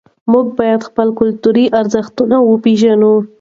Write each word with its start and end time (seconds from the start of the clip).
موږ 0.31 0.45
باید 0.59 0.81
خپل 0.89 1.07
کلتوري 1.19 1.65
ارزښتونه 1.79 2.37
وپېژنو. 2.41 3.13